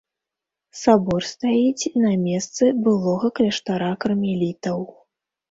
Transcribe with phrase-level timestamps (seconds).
[0.83, 4.83] Сабор стаіць на месцы былога кляштара кармелітаў.